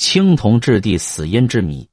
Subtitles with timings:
[0.00, 1.86] 清同治帝死因之谜。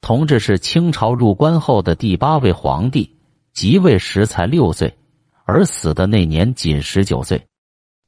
[0.00, 3.16] 同治是清朝入关后的第八位皇帝，
[3.52, 4.92] 即位时才六岁，
[5.44, 7.46] 而死的那年仅十九岁。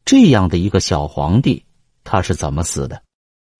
[0.04, 1.64] 这样的一个小皇帝，
[2.02, 3.00] 他是怎么死的？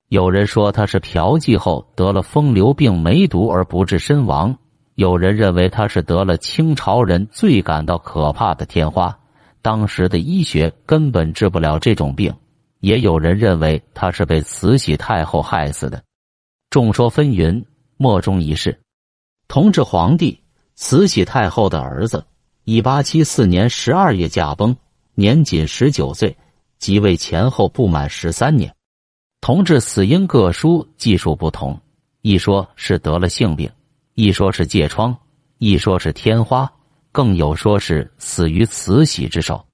[0.09, 4.52] 有人说他是嫖妓后得了风流病梅毒而不治身亡；
[4.96, 9.16] 有人认为他是得了清朝人最感到可怕的天花，
[9.62, 12.32] 当时的医学根本治不了这种病；
[12.80, 16.02] 也有人认为他是被慈禧太后害死的。
[16.70, 17.64] 众说纷纭，
[17.96, 18.78] 莫衷一是。
[19.48, 20.38] 同治皇帝，
[20.74, 22.24] 慈禧太后的儿子，
[22.64, 24.77] 一八七四年十二月驾崩。
[25.14, 26.36] 年仅十九岁，
[26.78, 28.72] 即位前后不满十三年。
[29.41, 31.80] 同治死因各书记述不同，
[32.22, 33.69] 一说是得了性病，
[34.14, 35.16] 一说是疥疮，
[35.58, 36.70] 一说是天花，
[37.10, 39.64] 更有说是死于慈禧之手。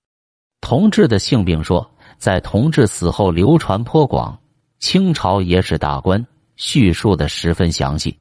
[0.62, 4.38] 同治的性病说在同治死后流传颇广，
[4.78, 8.18] 清朝野史大观叙述的十分详细。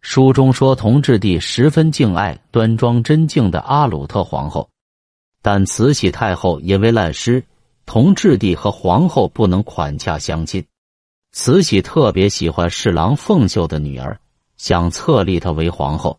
[0.00, 4.68] 书中说，同治帝十分敬爱端庄贞静的阿鲁特皇后。
[5.40, 7.44] 但慈禧太后因为烂诗，
[7.86, 10.64] 同治帝和皇后不能款洽相亲。
[11.32, 14.18] 慈禧特别喜欢侍郎凤秀的女儿，
[14.56, 16.18] 想册立她为皇后。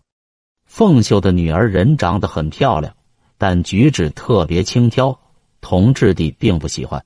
[0.66, 2.94] 凤秀的女儿人长得很漂亮，
[3.38, 5.17] 但举止特别轻佻，
[5.64, 7.03] 同治帝并不喜欢。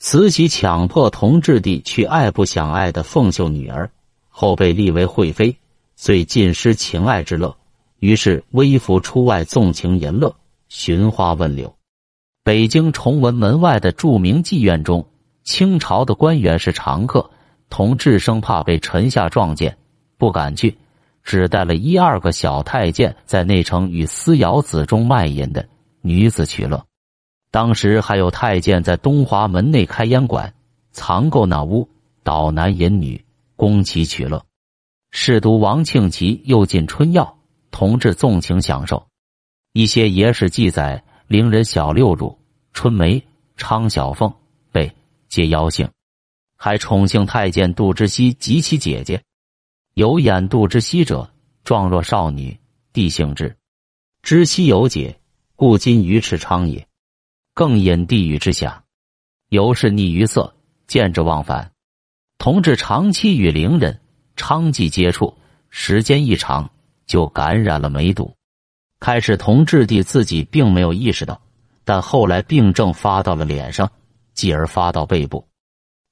[0.00, 3.88] 慈禧强迫同治帝去爱不想爱的凤秀女儿，
[4.28, 5.54] 后被立为惠妃，
[5.94, 7.54] 遂尽失情爱之乐，
[8.00, 10.34] 于是微服出外纵情淫乐。
[10.68, 11.76] 寻花问柳，
[12.42, 15.06] 北京崇文门外的著名妓院中，
[15.44, 17.30] 清朝的官员是常客。
[17.68, 19.76] 同治生怕被臣下撞见，
[20.18, 20.76] 不敢去，
[21.22, 25.66] 只带了一二个小太监在内城与私窑子中卖淫的
[26.00, 26.84] 女子取乐。
[27.52, 30.54] 当时还有太监在东华门内开烟馆，
[30.90, 31.86] 藏购那屋，
[32.24, 33.22] 倒男淫女，
[33.56, 34.42] 供其取乐。
[35.10, 37.36] 侍读王庆祺又进春药，
[37.70, 39.06] 同治纵情享受。
[39.74, 42.38] 一些野史记载，伶人小六乳、
[42.72, 43.22] 春梅、
[43.58, 44.32] 昌小凤
[44.72, 44.90] 被
[45.28, 45.86] 皆妖性，
[46.56, 49.22] 还宠幸太监杜之熙及其姐姐。
[49.92, 51.30] 有眼杜之熙者，
[51.64, 52.58] 状若少女，
[52.94, 53.54] 帝性之。
[54.22, 55.20] 知熙有姐，
[55.54, 56.88] 故今鱼翅昌也。
[57.54, 58.82] 更引地狱之下，
[59.48, 60.54] 尤是溺于色，
[60.86, 61.70] 见之忘返。
[62.38, 64.00] 同治长期与伶人、
[64.36, 65.36] 娼妓接触，
[65.68, 66.70] 时间一长，
[67.06, 68.34] 就感染了梅毒。
[69.00, 71.40] 开始，同治帝自己并没有意识到，
[71.84, 73.90] 但后来病症发到了脸上，
[74.32, 75.46] 继而发到背部。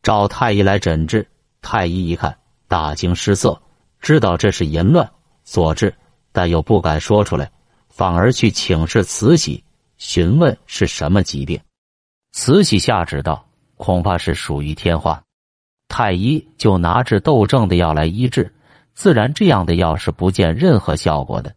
[0.02, 1.26] 找太医来诊治，
[1.62, 2.36] 太医一看，
[2.68, 3.60] 大惊失色，
[4.00, 5.10] 知道这是淫乱
[5.44, 5.94] 所致，
[6.32, 7.50] 但又不敢说出来，
[7.88, 9.64] 反而去请示慈禧，
[10.00, 11.60] 询问是什么疾病。
[12.32, 13.46] 慈禧下旨道
[13.76, 15.22] ：“恐怕是属于天花。”
[15.86, 18.52] 太医就拿治痘症的药来医治，
[18.94, 21.54] 自然这样的药是不见任何效果的。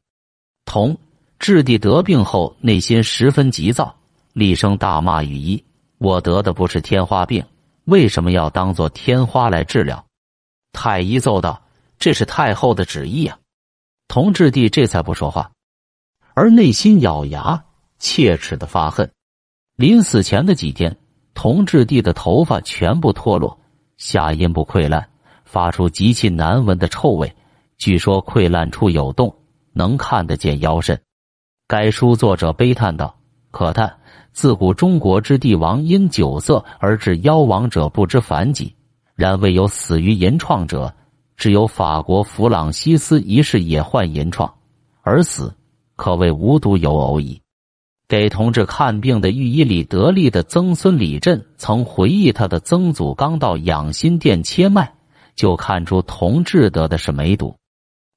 [0.65, 0.95] 同。
[1.39, 3.93] 质帝得病后，内心十分急躁，
[4.31, 5.61] 厉声大骂御医
[5.99, 7.45] ：“我得的不是天花病，
[7.83, 10.05] 为什么要当做天花来治疗？”
[10.71, 11.61] 太医奏道
[11.99, 13.37] ：“这是太后的旨意啊！”
[14.07, 15.51] 同治帝这才不说话，
[16.33, 17.65] 而内心咬牙
[18.03, 19.09] 切齿的发恨。
[19.77, 20.97] 临死前的几天，
[21.33, 23.57] 同治帝的头发全部脱落，
[23.95, 25.07] 下阴部溃烂，
[25.45, 27.33] 发出极其难闻的臭味。
[27.77, 29.33] 据说溃烂处有洞，
[29.71, 30.99] 能看得见腰身。
[31.65, 33.15] 该书作者悲叹道
[33.51, 33.95] ：“可叹
[34.33, 38.75] 自古中国之帝王因酒色而致夭亡者不知凡几，
[39.15, 40.93] 然未有死于淫创者，
[41.37, 44.53] 只有法国弗朗西斯一世也患淫创
[45.03, 45.55] 而死，
[45.95, 47.39] 可谓无独有偶矣。”
[48.13, 54.93] 给同治看病的御医李德利的曾孙李振曾回忆，他的曾祖刚到养心殿切脉，
[55.35, 57.55] 就看出同治得的是梅毒，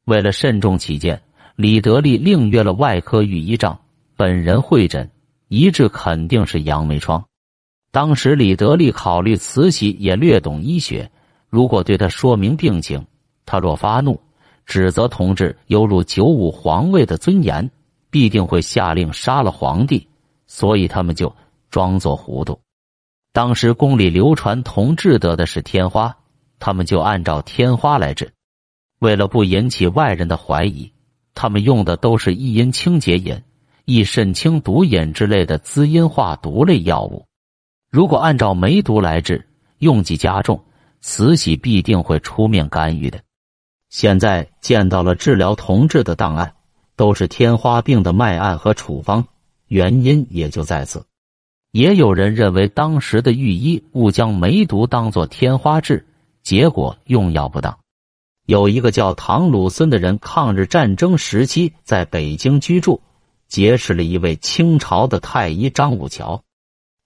[0.05, 1.23] 为了慎重起见。
[1.55, 3.81] 李德利另约了外科御医丈
[4.19, 5.11] 本人会诊，
[5.49, 7.25] 一致肯定是杨梅疮。
[7.91, 11.11] 当时李德利考虑慈禧也略懂医学，
[11.49, 13.07] 如果对他说明病情，
[13.47, 14.21] 他若发怒，
[14.67, 17.71] 指责同治有辱九五皇位的尊严，
[18.17, 20.09] 必定会下令杀了皇帝。
[20.47, 21.31] 所以他们就
[21.71, 22.59] 装作糊涂。
[23.35, 26.17] 当时宫里流传同治得的是天花，
[26.59, 28.33] 他们就按照天花来治，
[29.01, 30.91] 为了不引起外人的怀疑。
[31.35, 33.43] 他们用的都是益阴清洁饮、
[33.85, 37.27] 益肾清毒饮之类的滋阴化毒类药物。
[37.91, 39.47] 如果按照梅毒来治，
[39.81, 40.65] 用剂加重，
[41.03, 43.21] 慈禧必定会出面干预的。
[43.91, 46.55] 现在见到了治疗同治的档案，
[46.97, 49.27] 都是天花病的脉案和处方，
[49.69, 51.05] 原因也就在此。
[51.71, 56.07] 也有人认为，当时的御医误将梅毒当作天花治，
[56.43, 57.79] 结果用药不当。
[58.47, 63.03] 有一个叫唐鲁孙的人，抗日战争时期在北京居住，
[63.49, 66.43] 结识了一位清朝的太医张武桥。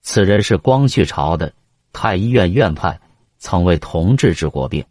[0.02, 1.52] 此人是光绪朝的
[1.92, 3.00] 太医院院判，
[3.38, 4.84] 曾为同治治过病。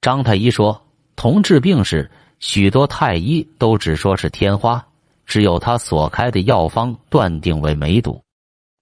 [0.00, 0.82] 张太医说，
[1.16, 2.10] 同治病时，
[2.40, 4.86] 许多太医都只说是天花，
[5.24, 8.20] 只有他所开的药方断定为梅毒。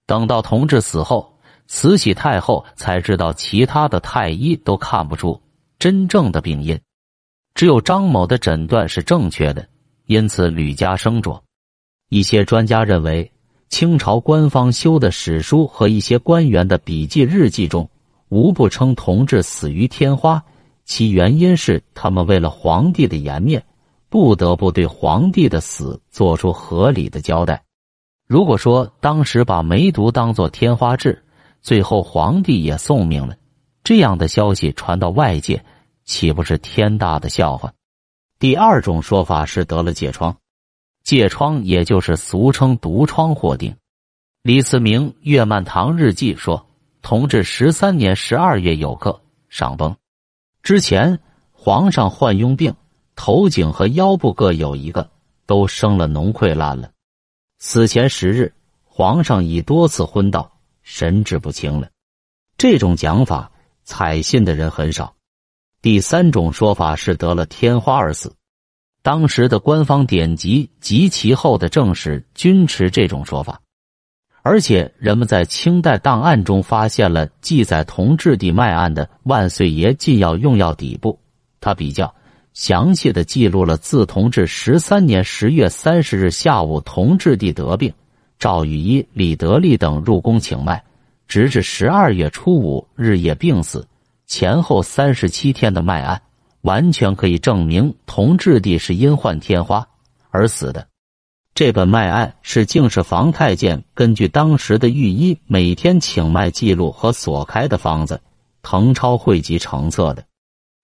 [0.05, 1.33] 等到同治死后，
[1.67, 5.39] 慈禧太后才知道，其他的太医都看不出
[5.79, 6.79] 真正的病因。
[7.55, 9.67] 只有张某的诊断是正确的，
[10.07, 11.41] 因此屡加声卓。
[12.09, 13.31] 一些专家认为，
[13.69, 17.89] 清朝官方修的史书和一些官员的笔记日记中，
[18.29, 20.43] 无不称同治死于天花，
[20.85, 23.65] 其原因是他们为了皇帝的颜面，
[24.09, 27.63] 不得不对皇帝的死做出合理的交代。
[28.27, 31.23] 如果说当时把梅毒当作天花治，
[31.61, 33.35] 最后皇帝也送命了，
[33.83, 35.63] 这样的消息传到外界。
[36.05, 37.73] 岂不是天大的笑话？
[38.37, 40.35] 第二种说法是得了疥疮，
[41.05, 43.75] 疥疮也就是俗称毒疮或疔。
[44.41, 46.65] 李思明《月曼堂日记》说，
[47.01, 49.95] 同治十三年十二月有客上崩，
[50.63, 51.19] 之前
[51.51, 52.73] 皇上患痈病，
[53.17, 55.11] 头颈和腰部各有一个，
[55.45, 56.89] 都生了脓溃烂了。
[57.59, 58.53] 死前十日，
[58.85, 60.49] 皇上已多次昏倒，
[60.81, 61.89] 神志不清了。
[62.57, 63.51] 这种讲法，
[63.83, 65.13] 采信的人很少。
[65.81, 68.33] 第三种说法是得了天花而死，
[69.01, 73.59] 当时的官方典籍及其后的正史均持这种说法，
[74.45, 81.13] 而且人们在清代档案中发现了记载同治帝脉案的《万岁爷禁药用药底部》，
[81.61, 82.13] 他比较
[82.53, 87.93] 详细的记录了自同治十三年十月三十日下午同治帝得病，
[88.37, 90.83] 赵雨一、李德利等入宫请脉，
[91.25, 93.87] 直至十二月初五日夜病死。
[94.27, 96.21] 前后三十七天的脉案，
[96.63, 99.87] 完全可以证明同治帝是因患天花
[100.31, 100.85] 而死的。
[101.55, 108.19] 这本脉案是敬事房太监根据当时的御医每天请脉记录和所开的方子
[108.63, 110.25] 誊抄汇集成册的。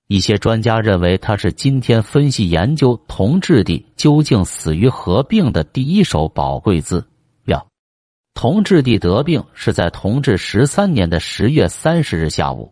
[0.08, 7.08] 一些专家认为，他是今天分析研究同治帝究竟死于何病的第一手宝贵资
[7.46, 7.66] 料。
[8.36, 12.72] 同治帝得病是在同治十三年的十月三十日下午。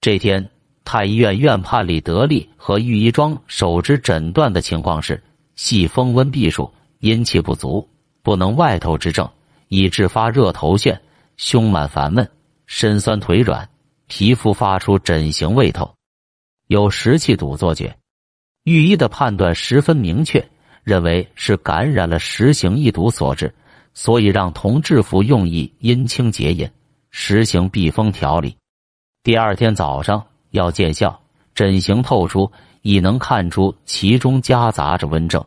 [0.00, 0.48] 这天，
[0.84, 5.22] 太医院院判李德利和御医庄手执诊断的情况是：
[5.54, 7.88] 系风温闭数，阴气不足，
[8.22, 9.28] 不能外透之症，
[9.68, 10.98] 以致发热头眩，
[11.36, 12.30] 胸满烦闷，
[12.66, 13.68] 身酸腿软，
[14.06, 15.94] 皮肤发出疹形未透，
[16.66, 17.96] 有食气堵作觉。
[18.64, 20.46] 御医的判断十分明确，
[20.84, 23.54] 认为是感染了实行一毒所致，
[23.94, 26.70] 所以让同治服用以阴清解饮，
[27.10, 28.54] 实行避风调理。
[29.22, 31.18] 第二天早上要见效，
[31.54, 32.52] 疹形透出，
[32.82, 35.42] 已能看出其中夹杂着温症。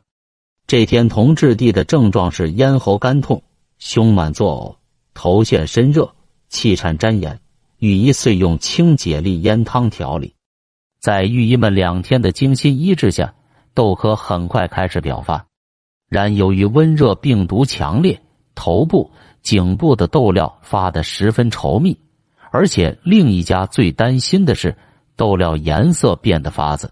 [0.67, 3.43] 这天同治帝的症状是咽喉干痛、
[3.79, 4.75] 胸满作呕、
[5.13, 6.13] 头眩身热、
[6.49, 7.39] 气颤沾眼。
[7.79, 10.33] 御医遂用清解利咽汤调理，
[11.01, 13.33] 在御医们两天的精心医治下，
[13.73, 15.45] 痘科很快开始表发。
[16.07, 18.21] 然由于温热病毒强烈，
[18.55, 19.11] 头部、
[19.41, 21.99] 颈部的痘料发得十分稠密。
[22.51, 24.77] 而且另一家最担心的是
[25.17, 26.89] 豆料颜色变得发紫。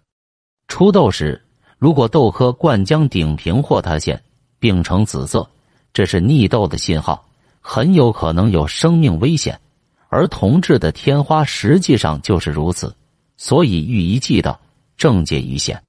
[0.67, 1.41] 出豆时，
[1.81, 4.21] 如果豆科灌浆顶平或塌陷，
[4.59, 5.49] 并呈紫色，
[5.91, 7.25] 这是逆豆的信号，
[7.59, 9.59] 很有可能有生命危险。
[10.07, 12.95] 而同治的天花实际上就是如此，
[13.35, 14.59] 所以御医记道：
[14.95, 15.81] 正解于险。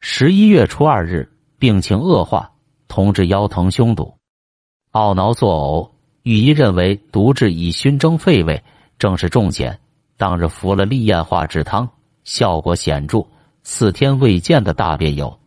[0.00, 2.52] 十一月初二日，病情恶化，
[2.86, 4.14] 同治腰疼胸堵，
[4.92, 5.90] 懊恼作呕。
[6.24, 8.62] 御医认为毒质已熏蒸肺胃。
[8.98, 9.80] 正是重险，
[10.18, 11.88] 当日服了利咽化治汤，
[12.22, 13.26] 效果显著。
[13.64, 15.38] 四天未见的大便有，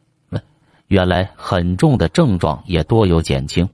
[0.87, 3.67] 原来很重的症状也多有减轻。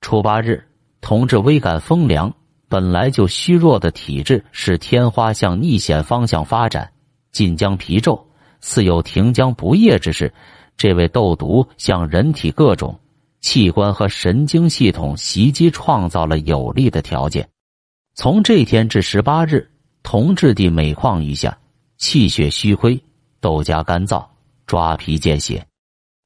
[0.00, 0.64] 初八日，
[1.00, 2.34] 同治微感风凉，
[2.68, 6.90] 本来就虚弱的体质使天花向逆险方向发展，
[7.32, 8.26] 晋江皮皱，
[8.60, 10.32] 似有停浆不液之势。
[10.76, 12.98] 这位斗毒向人体各种
[13.40, 17.48] 器官和神经系统袭击，创造了有利的条件。
[18.14, 19.70] 从这天至十八日，
[20.02, 21.56] 同治地每况愈下，
[21.96, 23.00] 气血虚亏，
[23.40, 24.26] 豆荚干燥，
[24.66, 25.66] 抓皮见血。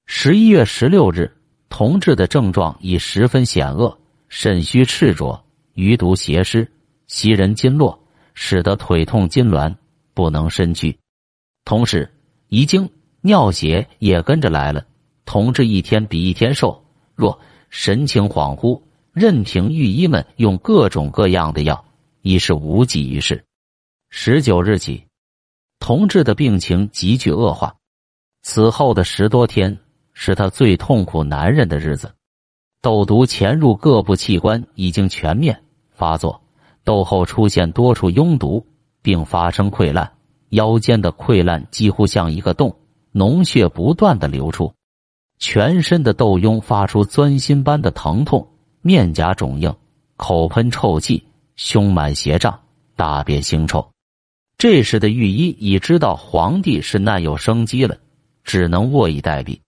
[0.06, 1.36] 十一月十六日，
[1.68, 6.70] 同志的症状已十分险恶，肾虚赤浊，余毒邪湿，
[7.06, 7.98] 袭人筋络，
[8.34, 9.74] 使得腿痛筋挛，
[10.14, 10.98] 不能身躯。
[11.64, 12.12] 同时，
[12.48, 12.90] 遗精、
[13.20, 14.84] 尿血也跟着来了。
[15.24, 17.38] 同志一天比一天瘦弱，
[17.70, 18.82] 神情恍惚。
[19.12, 21.84] 任凭御医们用各种各样的药，
[22.22, 23.44] 已是无济于事。
[24.08, 25.04] 十九日起，
[25.82, 27.74] 同志的病情急剧恶化。
[28.42, 29.76] 此后的十多天
[30.12, 32.14] 是他最痛苦难忍的日子。
[32.80, 35.60] 痘毒潜入各部器官，已经全面
[35.90, 36.40] 发作。
[36.84, 38.64] 痘后出现多处拥堵，
[39.02, 40.12] 并发生溃烂。
[40.50, 42.76] 腰间的溃烂几乎像一个洞，
[43.12, 44.72] 脓血不断的流出。
[45.40, 48.46] 全身的痘痈发出钻心般的疼痛，
[48.82, 49.74] 面颊肿硬，
[50.16, 52.60] 口喷臭气，胸满血胀，
[52.94, 53.91] 大便腥臭。
[54.62, 57.98] 这时的御医已知道皇帝是难有生机了，
[58.44, 59.58] 只能卧以待毙。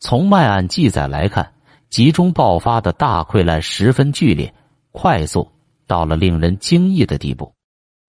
[0.00, 1.52] 从脉案记载来看，
[1.88, 4.52] 集中爆发的大溃烂十分剧烈，
[4.90, 5.48] 快速
[5.86, 7.54] 到了令人惊异的地步。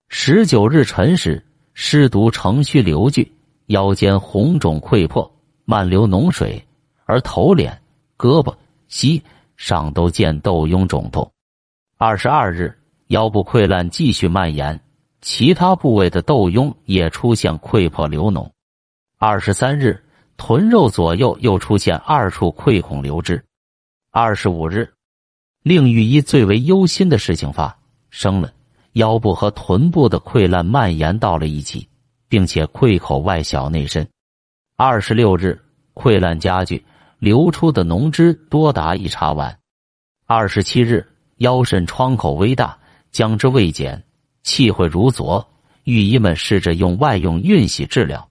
[0.09, 3.31] 十九日辰时，尸毒乘虚流聚，
[3.67, 5.31] 腰间红肿溃破，
[5.63, 6.59] 漫流脓水。
[7.05, 7.79] 而头脸、
[8.17, 8.51] 胳膊、
[8.87, 9.21] 膝
[9.57, 11.31] 上都见痘痈肿痛。
[11.99, 12.75] 二十二日，
[13.09, 14.81] 腰部溃烂继续蔓延，
[15.25, 18.47] 其他部位的痘痈也出现溃破流脓。
[19.17, 20.05] 二十三日，
[20.37, 23.43] 臀肉左右又出现二处溃孔流汁。
[24.11, 24.93] 二十五日，
[25.63, 27.75] 令御医最为忧心的事情发
[28.11, 28.53] 生了：
[28.93, 31.89] 腰部和臀部的溃烂蔓延到了一起，
[32.29, 34.07] 并且溃口外小内深。
[34.77, 35.59] 二十六日，
[35.95, 36.85] 溃烂加剧。
[37.17, 39.57] 流出的脓汁多达一茶碗。
[40.27, 42.77] 二十七日，腰肾创口微大，
[43.09, 44.03] 将之未减，
[44.45, 45.45] 气会如昨。
[45.83, 48.27] 御医们试着用外用运洗治疗。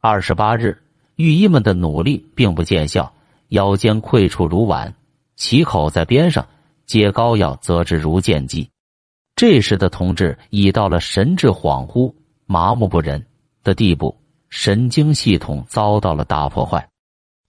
[0.00, 0.76] 二十八日，
[1.14, 3.12] 御医们的努力并不见效，
[3.50, 4.92] 腰间溃处如碗，
[5.36, 6.48] 其口在边上，
[6.86, 8.68] 接膏药则之如剑击。
[9.36, 12.12] 这时的同志已到了神志恍惚、
[12.46, 13.24] 麻木不仁
[13.62, 14.16] 的地步，
[14.48, 16.88] 神经系统遭到了大破坏。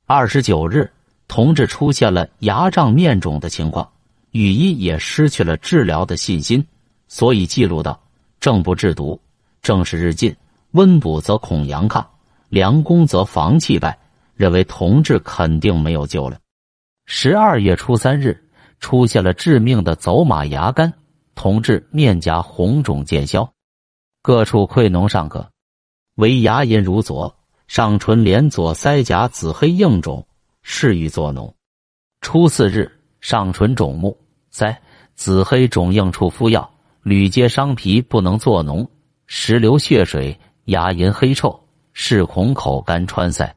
[0.05, 0.91] 二十九日，
[1.27, 3.91] 同志出现了牙胀、面肿的情况，
[4.33, 6.63] 御医也失去了治疗的信心，
[7.11, 8.01] 所以记录道
[8.39, 9.19] ：“正不治毒，
[9.61, 10.31] 正是日进；
[10.71, 12.05] 温补则恐阳亢，
[12.47, 13.99] 良攻则防气败。”
[14.33, 16.39] 认为同治肯定没有救了。
[17.05, 18.49] 十二月初三日，
[18.79, 20.93] 出现了致命的走马牙干，
[21.35, 23.51] 同治面颊红肿渐消，
[24.21, 25.51] 各处溃脓尚可，
[26.15, 27.35] 唯牙龈如左。
[27.67, 30.25] 上唇连左腮颊紫黑硬肿，
[30.61, 31.53] 适欲作脓。
[32.21, 32.89] 初四日，
[33.19, 34.17] 上唇肿目，
[34.51, 34.77] 腮
[35.13, 36.70] 紫黑肿硬处敷药，
[37.03, 38.87] 屡揭伤皮，不能作脓，
[39.25, 41.59] 时流血水，牙龈黑臭，
[41.93, 43.55] 是孔口干穿塞。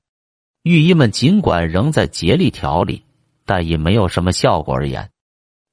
[0.62, 3.02] 御医们尽管仍在竭力调理，
[3.44, 5.10] 但已没有什么效果而言。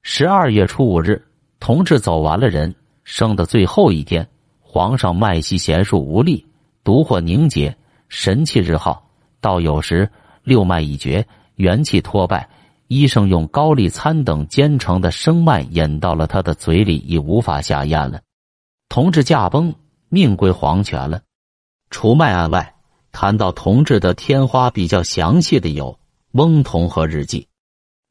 [0.04, 1.26] 十二月初五日，
[1.62, 2.76] 同治走完了人
[3.06, 4.28] 生的最后一天，
[4.60, 6.46] 皇上脉息娴熟无力，
[6.84, 7.74] 毒火凝结。
[8.10, 9.10] 神气日耗，
[9.40, 10.10] 到有时
[10.44, 11.26] 六脉已绝，
[11.56, 12.50] 元气脱败。
[12.92, 18.20] 医生用高丽参等煎成的生脉引到了他的嘴里，已无法下咽了。
[18.90, 19.74] 同治驾崩，
[20.10, 21.22] 命归黄泉了。
[21.90, 22.76] 除脉案外，
[23.14, 25.94] 谈到同治的天花比较详细的有
[26.34, 27.40] 《翁同和日记》。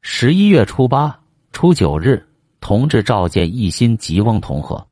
[0.00, 1.20] 十一月初八、
[1.52, 2.26] 初九日，
[2.62, 4.88] 同治召见一心及翁同和。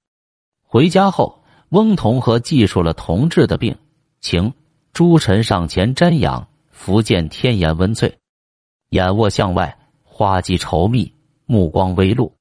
[0.62, 3.74] 回家后，翁同和记述了同治的病
[4.20, 4.52] 情。
[4.92, 8.18] 诸臣上前瞻仰，福建天颜温翠，
[8.90, 9.77] 眼卧向外，
[10.18, 11.12] 花季稠密，
[11.46, 12.32] 目光微露。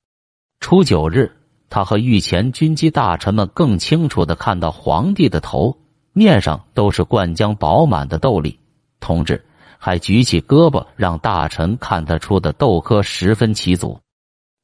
[0.60, 1.31] 初九日，
[1.69, 5.77] 他和御前军机大臣们更清楚的看到皇帝的头
[6.12, 8.57] 面上都是灌浆饱满的豆粒。
[9.00, 9.46] 同志
[9.77, 14.00] 还举起胳膊让大臣看得出的豆科十分齐足。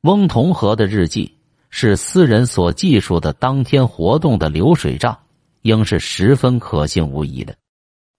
[0.02, 1.32] 翁同龢的日记
[1.70, 5.16] 是私人所记述的当天活动的流水账，
[5.62, 7.56] 应是十分可信无疑的。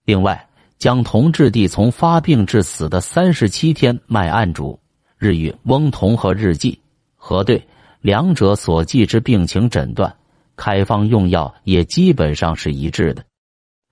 [0.05, 0.47] 另外，
[0.77, 4.79] 将同治帝从发病至死的三十七天脉案主
[5.17, 6.79] 日与翁同和日记
[7.15, 7.67] 核对，
[8.01, 10.15] 两者所记之病情诊断、
[10.55, 13.23] 开方用药也基本上是一致的。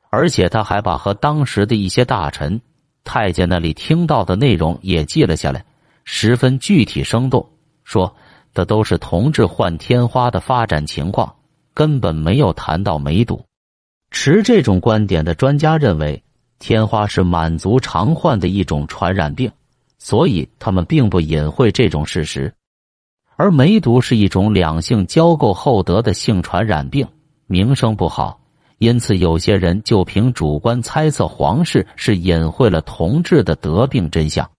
[0.09, 2.61] 而且他还把和当时的一些大臣、
[3.03, 5.65] 太监那里听到的内容也记了下来，
[6.03, 7.49] 十分具体生动，
[7.83, 8.15] 说
[8.53, 11.33] 的都是同治患天花的发展情况，
[11.73, 13.43] 根本没有谈到梅毒。
[14.11, 16.21] 持这种观点的专家认为，
[16.59, 19.51] 天花是满族常患的一种传染病，
[20.03, 22.53] 所以他们并不隐晦这种事实。
[23.37, 27.07] 而梅毒是一种两性交媾后得的性传染病，
[27.47, 28.41] 名声不好，
[28.79, 34.51] 因此有些人就凭主观猜测皇室是隐晦了同治的得病真相。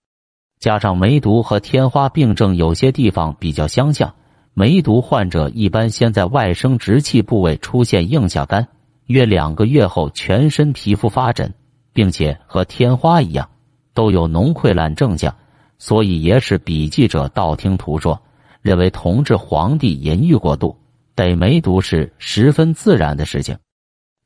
[0.59, 4.15] 加上梅毒和天花病症有些地方比较相像，
[4.55, 8.67] 梅毒患者一般先在外生殖器部位出现硬下干。
[9.09, 11.53] 约两个月后，全身皮肤发疹，
[11.93, 13.51] 并且和天花一样，
[13.95, 15.35] 都有脓溃烂症象。
[15.79, 18.21] 所以，也使笔记者道听途说，
[18.63, 20.77] 认为同治皇帝淫欲过度，
[21.15, 23.59] 得梅毒是十分自然的事情。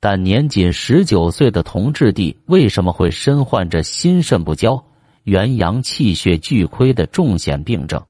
[0.01, 4.85] 但年仅十九岁的同治帝为什么会身患着心肾不交、
[5.25, 8.01] 元阳气血俱亏的重险病症？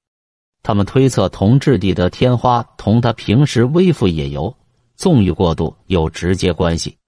[0.63, 4.55] 他们推测，同治帝得天花同他平时微服野游、
[4.97, 6.99] 纵欲过度有直接关系。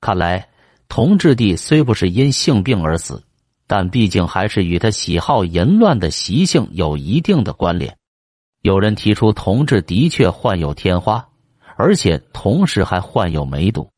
[0.00, 0.48] 看来，
[0.88, 3.22] 同治帝虽不是因性病而死，
[3.66, 7.96] 但毕竟还是与他喜好淫乱的习性有一定的关联。
[8.62, 11.28] 有人提出，同治的确患有天花，
[11.76, 13.88] 而且同时还患有梅毒。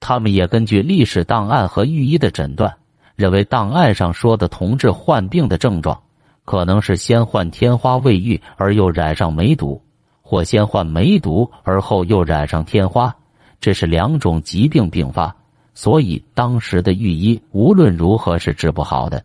[0.00, 2.76] 他们也根据历史档案和御医的诊断，
[3.14, 6.02] 认为档案上说的同治患病的症状，
[6.44, 9.82] 可能是先患天花未愈而又染上梅毒，
[10.20, 13.16] 或先患梅毒而后又染上天花，
[13.60, 15.34] 这是两种疾病并发，
[15.74, 19.22] 所以当时的御医无论如何是治不好的。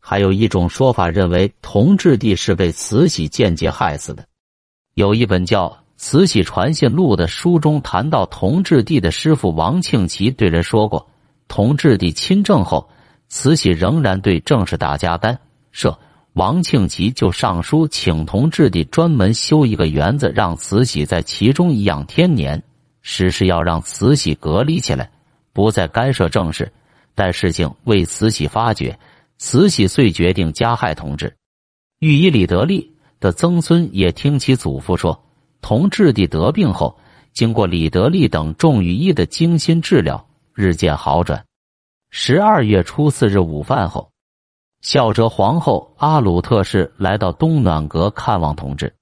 [0.00, 4.24] 还有一种说法认为，同治帝是被慈禧间接害死的。
[4.94, 5.78] 有一本叫。
[5.96, 11.08] 慈禧传信录的书中谈到，同治帝的师傅王庆祺对人说过，
[11.46, 12.90] 同治帝亲政后，
[13.28, 15.38] 慈禧仍然对政事大加干
[15.70, 15.96] 涉，
[16.32, 22.60] 王庆祺就上书请同治帝专门修一个园子，让慈禧在其中颐养天年，
[23.00, 25.08] 实是要让慈禧隔离起来，
[25.54, 26.70] 不再干涉政事。
[27.14, 28.98] 待事情为慈禧发觉，
[29.38, 31.34] 慈禧遂决定加害同治。
[32.00, 35.18] 御医李德利的曾孙也听其祖父说。
[35.62, 36.98] 同治帝得病后，
[37.32, 41.42] 经过李德利等众御医的精心治疗，日渐好转。
[42.10, 44.10] 十二月初四日午饭后，
[44.82, 48.94] 孝哲皇后阿鲁特氏来到东暖阁看望同治。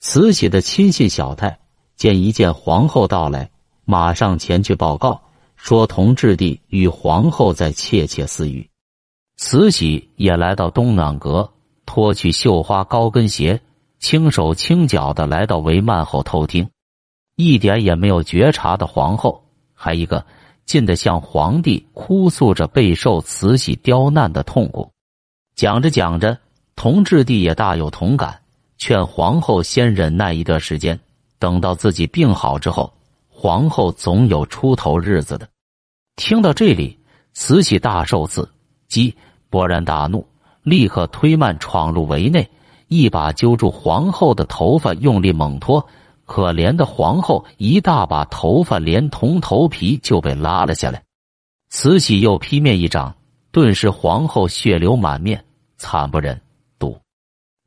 [0.00, 1.60] 慈禧的亲信小太
[1.94, 3.48] 见一见皇后到来，
[3.84, 5.22] 马上前去报告，
[5.62, 8.68] 说同治帝与皇后在窃窃私语。
[9.36, 11.48] 慈禧也来到东暖阁，
[11.86, 13.60] 脱去绣花高跟鞋。
[14.00, 16.68] 轻手轻脚的来到帷幔后偷听，
[17.36, 20.26] 一点也没有觉察的皇后，还一个
[20.66, 24.90] 近的向皇帝哭诉着备受慈禧刁难的痛苦。
[25.54, 26.36] 讲着讲着，
[26.74, 28.40] 同治帝也大有同感，
[28.78, 30.98] 劝皇后先忍耐一段时间，
[31.38, 32.92] 等到自己病好之后，
[33.28, 35.48] 皇后总有出头日子的。
[36.16, 36.98] 听到这里，
[37.32, 38.48] 慈禧大受刺
[38.86, 39.16] 激，
[39.50, 40.26] 勃然大怒，
[40.62, 42.48] 立刻推慢闯入围内。
[42.88, 45.86] 一把揪住皇后的头发，用力猛拖，
[46.26, 51.02] 可怜的皇后一大把头发连同头皮就被拉了下来。
[51.70, 53.16] 慈禧又劈面一掌，
[53.50, 55.42] 顿时皇后血流满面，
[55.78, 56.38] 惨不忍
[56.78, 57.00] 睹。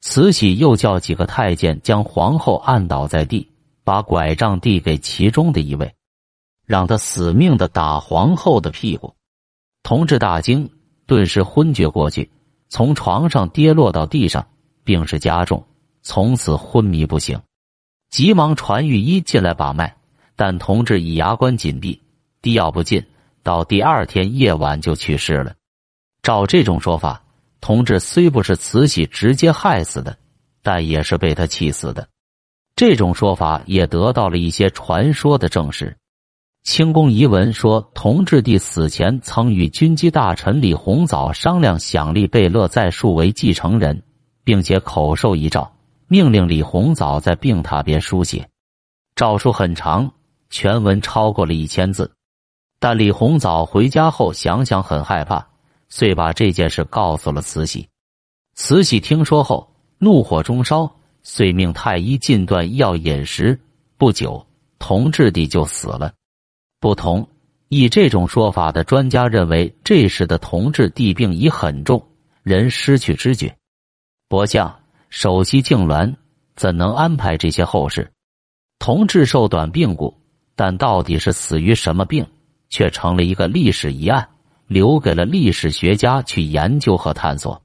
[0.02, 3.50] 慈禧又叫几个太监将皇后按倒在地，
[3.84, 5.92] 把拐杖递给其中的一位，
[6.66, 9.16] 让他死命的打皇后的屁股。
[9.84, 10.72] 同治大惊，
[11.06, 12.32] 顿时昏厥过去，
[12.70, 14.48] 从床上跌落到地上。
[14.84, 15.66] 病势加重，
[16.04, 17.42] 从此昏迷不醒，
[18.12, 19.98] 急忙传御医进来把脉，
[20.36, 22.04] 但同治以牙关紧闭，
[22.44, 23.04] 滴药不进，
[23.42, 25.56] 到第二天夜晚就去世了。
[26.22, 27.24] 照这种说法，
[27.62, 30.16] 同治虽不是慈禧直接害死的，
[30.62, 32.08] 但也是被他气死的。
[32.76, 35.98] 这种说法也得到了一些传说的证实。
[36.66, 44.02] 清宫遗文说，同治帝死前曾与军机大臣李鸿藻商量，想立贝勒在庶为继承人。
[44.44, 45.72] 并且口授遗诏，
[46.08, 48.48] 命令李鸿藻在病榻边书写。
[49.16, 50.12] 诏书很长，
[50.52, 52.12] 全文超过了一千字。
[52.80, 55.48] 但李鸿藻回家后想想很害怕，
[55.90, 57.88] 遂把这件事告诉了慈禧。
[58.54, 63.60] 慈禧听说后怒火中烧，遂命太医禁断医药饮食。
[63.98, 64.46] 不久，
[64.78, 66.14] 同治帝就死了。
[66.86, 67.28] 不同
[67.70, 72.06] 以这种说法的专家认为，这时的同治帝病已很重，
[72.44, 73.58] 人失去知觉。
[74.30, 76.16] 伯相首席痉挛，
[76.56, 78.12] 怎能安排这些后事？
[78.78, 80.16] 同治寿短病故，
[80.56, 82.24] 但到底是死于什么病，
[82.70, 84.30] 却成了一个历史疑案，
[84.68, 87.60] 留给了历史学家去研究和探索。